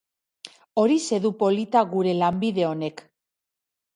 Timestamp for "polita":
1.43-1.83